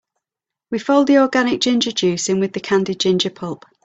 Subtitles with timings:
[0.71, 3.65] We fold the organic ginger juice in with the candied ginger pulp.